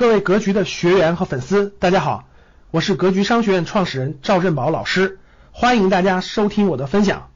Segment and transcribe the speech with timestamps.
[0.00, 2.24] 各位格局的学员和粉丝，大家好，
[2.70, 5.18] 我是格局商学院创始人赵振宝老师，
[5.52, 7.28] 欢迎大家收听我的分享。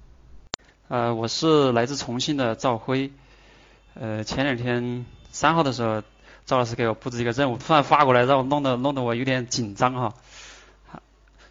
[0.88, 3.12] 呃，我是来自重庆的赵辉。
[3.92, 6.02] 呃，前两天三号的时候，
[6.46, 10.14] 赵老师给我布置一个任务，突然发过来，让我弄得弄得我有点紧张哈。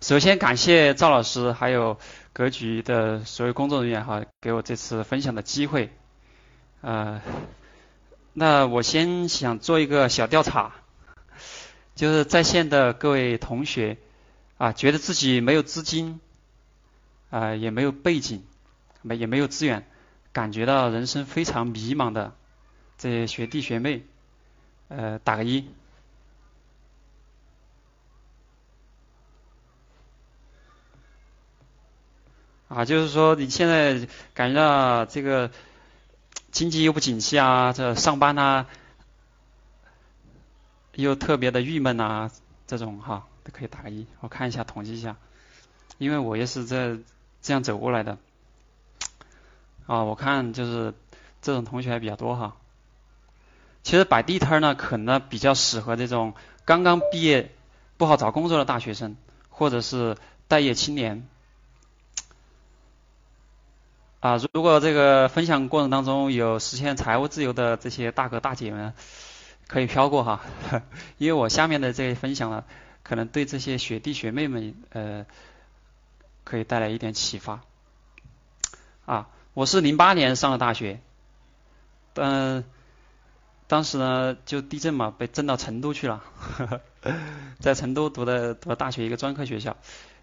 [0.01, 1.99] 首先感谢赵老师还有
[2.33, 5.91] 格局的所有工作人员哈，给我这次分享的机会。
[6.81, 7.21] 呃，
[8.33, 10.71] 那我先想做一个小调查。
[11.95, 13.97] 就是在线的各位同学
[14.57, 16.19] 啊，觉得自己没有资金
[17.29, 18.43] 啊，也没有背景，
[19.01, 19.85] 没也没有资源，
[20.31, 22.33] 感觉到人生非常迷茫的
[22.97, 24.03] 这些学弟学妹，
[24.87, 25.67] 呃，打个一。
[32.69, 35.51] 啊，就是说你现在感觉到这个
[36.51, 38.67] 经济又不景气啊，这上班啊。
[40.95, 42.29] 又特别的郁闷呐，
[42.67, 45.15] 这种哈都可以打个一，我看一下统计一下，
[45.97, 46.99] 因为我也是这
[47.41, 48.19] 这样走过来的，
[49.87, 50.93] 啊，我看就是
[51.41, 52.55] 这种同学还比较多哈。
[53.81, 57.51] 其实摆地摊呢，可能比较适合这种刚刚毕业
[57.97, 59.17] 不好找工作的大学生，
[59.49, 60.15] 或者是
[60.47, 61.27] 待业青年。
[64.19, 68.93] 啊，如果这个分享过程当中有实现财务自由的这些大哥大姐们。
[69.73, 70.41] 可以飘过哈，
[71.17, 72.63] 因为我下面的这些分享呢，
[73.01, 75.25] 可能对这些学弟学妹们呃，
[76.43, 77.61] 可以带来一点启发。
[79.07, 80.99] 啊，我是零八年上的大学，
[82.13, 82.63] 嗯，
[83.65, 86.21] 当时呢就地震嘛，被震到成都去了，
[87.59, 89.75] 在成都读的读的大学一个专科学校。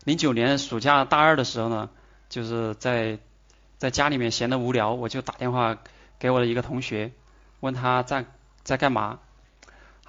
[0.05, 1.91] 零九年暑假大二的时候呢，
[2.29, 3.19] 就是在
[3.79, 5.77] 在家里面闲得无聊，我就打电话
[6.21, 7.11] 给我的一个同学，
[7.59, 8.25] 问他在
[8.63, 9.19] 在干嘛。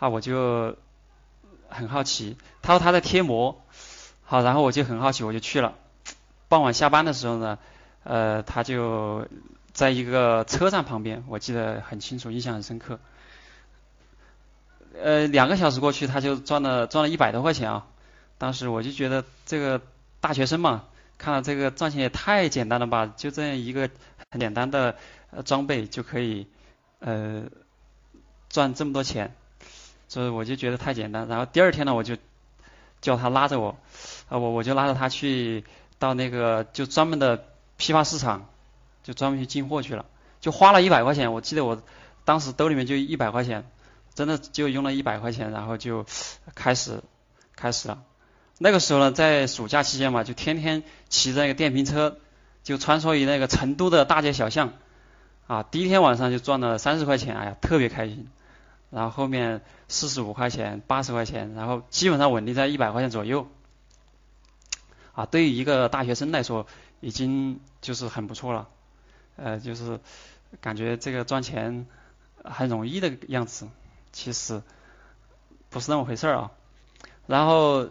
[0.01, 0.77] 啊，我就
[1.69, 3.61] 很好奇，他说他在贴膜，
[4.23, 5.75] 好，然后我就很好奇，我就去了。
[6.49, 7.59] 傍晚下班的时候呢，
[8.03, 9.27] 呃，他就
[9.73, 12.99] 在一个车站旁边，我记得很清楚，印象很深刻。
[14.99, 17.85] 呃，两个小时过去，他就赚了赚了一百多块钱啊！
[18.39, 19.81] 当时我就觉得这个
[20.19, 20.85] 大学生嘛，
[21.19, 23.87] 看到这个赚钱也太简单了吧，就这样一个
[24.31, 24.95] 很简单的
[25.45, 26.47] 装备就可以
[26.97, 27.43] 呃
[28.49, 29.35] 赚这么多钱。
[30.11, 32.17] 所以我就觉得太简单，然后第二天呢，我就
[32.99, 33.77] 叫他拉着我，
[34.27, 35.63] 啊，我我就拉着他去
[35.99, 37.45] 到那个就专门的
[37.77, 38.49] 批发市场，
[39.03, 40.05] 就专门去进货去了，
[40.41, 41.81] 就花了一百块钱，我记得我
[42.25, 43.65] 当时兜里面就一百块钱，
[44.13, 46.05] 真的就用了一百块钱，然后就
[46.55, 47.01] 开始
[47.55, 48.03] 开始了。
[48.57, 52.17] 那个时候呢，在暑假期间嘛，就天天骑着那个电瓶车，
[52.63, 54.73] 就穿梭于那个成都的大街小巷，
[55.47, 58.27] 啊，第一天晚上就赚了三十块钱，哎呀，特别开心。
[58.91, 63.47] 然后后面四十五块钱、八十块钱，然后基本上稳定在一百块钱左右。
[65.13, 66.67] 啊，对于一个大学生来说，
[66.99, 68.67] 已经就是很不错了。
[69.37, 69.99] 呃，就是
[70.59, 71.87] 感觉这个赚钱
[72.43, 73.67] 很容易的样子，
[74.11, 74.61] 其实
[75.69, 76.51] 不是那么回事儿啊。
[77.27, 77.89] 然后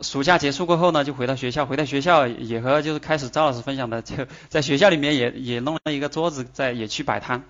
[0.00, 7.42] 暑假结束过后呢，就回到学校，回到学校也和就是开始赵老师分享的，就 在学校里面也也弄了一个桌子，在也去摆摊，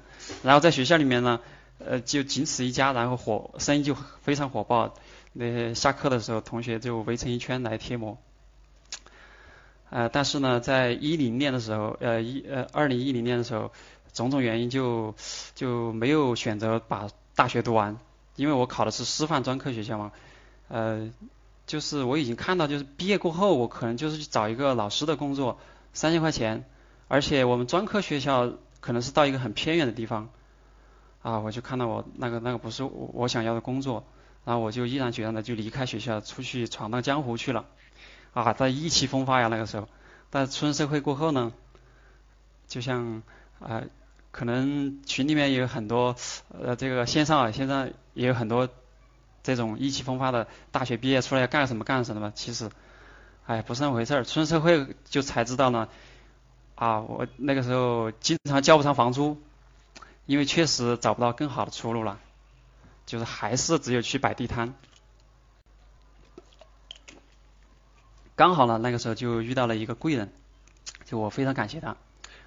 [0.42, 1.40] 然后在学校里面呢。
[1.78, 4.94] 呃，就仅此一家，然后火生意就非常火爆。
[5.32, 8.16] 那下课的时候，同学就围成一圈来贴膜。
[9.90, 13.70] 呃，但是呢，在一零年的时候，呃一呃二零一零年的时候，
[14.12, 15.14] 种种原因就
[15.54, 17.98] 就没有选择把大学读完，
[18.34, 20.12] 因为我考的是师范专科学校嘛。
[20.68, 21.12] 呃，
[21.66, 25.58] 就是我已经看到，就是毕业过后，我可能就是去找一个老师的工作，
[25.92, 26.64] 三千块钱，
[27.08, 28.50] 而且我们专科学校
[28.80, 30.30] 可能是到一个很偏远的地方。
[31.26, 34.04] 啊，我就看到我那个那个不是我想要的工作，
[34.44, 37.64] 然后我就毅然决然的就离开学校，出去闯荡江湖去了。
[38.32, 39.88] 啊，在意气风发呀那个时候，
[40.30, 41.52] 但出社会过后呢，
[42.68, 43.24] 就像
[43.58, 43.82] 啊，
[44.30, 46.14] 可能群里面也有很多
[46.62, 48.68] 呃这个线上啊线上也有很多
[49.42, 52.70] 这种意气风发的大学毕业出来要干什么干什么的，其实
[53.46, 54.22] 哎不是那么回事儿。
[54.22, 55.88] 出社会就才知道呢，
[56.76, 59.36] 啊我那个时候经常交不上房租。
[60.26, 62.18] 因为确实找不到更好的出路了，
[63.06, 64.74] 就是还是只有去摆地摊。
[68.34, 70.32] 刚好呢，那个时候就遇到了一个贵人，
[71.04, 71.96] 就我非常感谢他，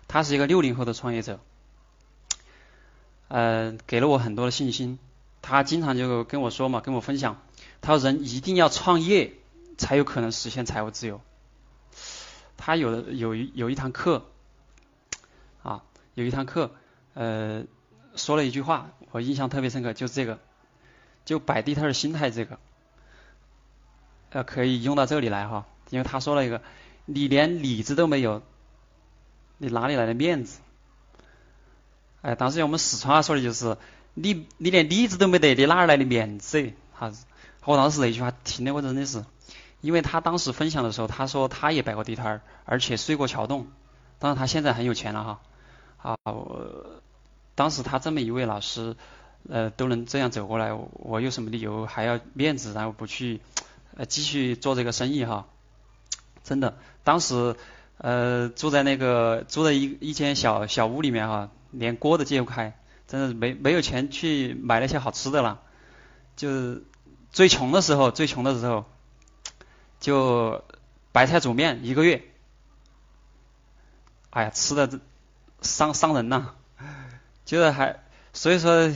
[0.07, 1.39] 他是一个六零后的创业者，
[3.29, 4.99] 呃，给了我很多的信心。
[5.41, 7.41] 他经常就跟我说嘛，跟我分享，
[7.81, 9.33] 他说人一定要创业
[9.77, 11.21] 才有可能实现财务自由。
[12.57, 14.25] 他有的有一有一堂课，
[15.63, 15.81] 啊，
[16.13, 16.75] 有一堂课。
[17.13, 17.63] 呃，
[18.15, 20.39] 说了一句话，我印象特别深刻，就是这个，
[21.25, 22.59] 就摆地摊的心态这个，
[24.31, 26.61] 呃，可以用到这里来哈，因为他说了一个，
[27.05, 28.41] 你连里子都没有，
[29.57, 30.59] 你哪里来的面子？
[32.21, 33.77] 哎，当时用我们四川话说的就是，
[34.13, 36.73] 你你连里子都没得，你哪儿来的面子？
[36.93, 37.25] 哈子，
[37.63, 39.23] 我当时那句话听的我真的是，
[39.81, 43.67] 因为他当时分享的时候，他说他也摆过地摊儿，而且睡过桥洞，
[44.19, 45.39] 当然他现在很有钱了哈。
[46.01, 47.01] 啊，我
[47.55, 48.95] 当时他这么一位老师，
[49.49, 53.41] 呃，都能这样走过来，我有什么理由还要面子，然后不去
[53.97, 55.47] 呃继续做这个生意哈？
[56.41, 57.57] 真的，当时
[57.97, 65.59] 呃住在那个住在一一间小小屋里面哈，连锅都揭不开，真的没没有钱去买那些好吃的了。
[66.37, 66.77] 就
[67.33, 68.85] 最穷的时候，最穷的时候，
[69.99, 70.63] 就
[71.11, 72.23] 白菜煮面一个月，
[74.29, 75.01] 哎呀，吃的这。
[75.61, 76.53] 伤伤人呐，
[77.45, 78.03] 就是还
[78.33, 78.91] 所以说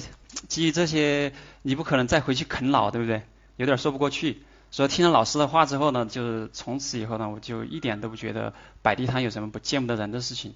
[0.48, 3.24] 基于这些，你不可能再回去啃老，对不对？
[3.58, 4.44] 有点说不过去。
[4.72, 10.56] 所以听了老师的话之后呢，就是从此以后呢，我就一点都不觉得摆地摊有什么不见不得人的事情。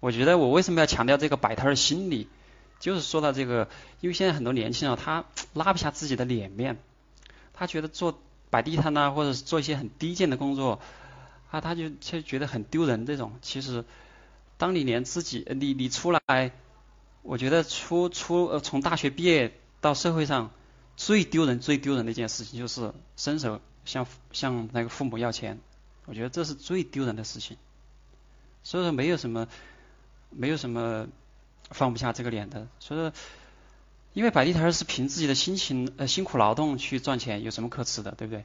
[0.00, 2.28] 我觉得我为什么要强调这个摆摊的心理，
[2.78, 3.68] 就是说到这个，
[4.00, 6.78] 因为现在很多年轻人他 拉不下自己的脸面，
[7.52, 8.18] 他觉得做
[8.48, 10.80] 摆地摊呐，或者是做一些很低贱的工作，
[11.50, 13.32] 啊，他就就觉得很丢人这种。
[13.42, 13.84] 其实。
[14.60, 16.52] 当你连自己，你你出来，
[17.22, 20.50] 我觉得出出呃从大学毕业到社会上
[20.98, 25.58] 最丢人最丢人的一件事情就是伸手向向那个父母要钱，
[26.04, 27.56] 我觉得这是最丢人的事情。
[28.62, 29.48] 所以说没有什么
[30.28, 31.08] 没有什么
[31.70, 32.68] 放不下这个脸的。
[32.80, 33.12] 所以说，
[34.12, 38.44] 因为摆地摊是凭自己的辛勤呃辛苦劳动去赚钱，有什么可耻的，对不对？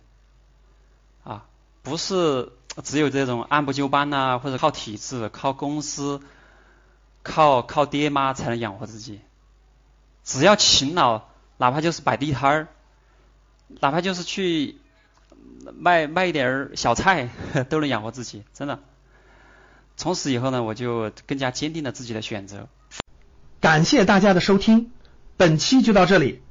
[1.26, 1.46] 啊，
[1.84, 2.54] 不是。
[2.84, 6.22] 只有这种按部就班呐，或者靠体制、靠公司、
[7.24, 9.22] 靠靠爹妈才能养活自己。
[10.24, 11.22] 只要勤劳，
[11.58, 12.68] 哪怕就是摆地摊儿，
[13.80, 14.78] 哪怕就是去
[15.74, 17.30] 卖卖一点小菜，
[17.70, 18.44] 都能养活自己。
[18.54, 18.80] 真的。
[19.98, 22.68] 从此以后呢，我就更加坚定了自己的选择。
[23.62, 24.92] 感谢大家的收听，
[25.38, 26.42] 本期就到这里。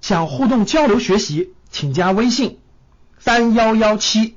[0.00, 2.58] 想互动交流学习，请加微信
[3.18, 4.36] 三幺幺七。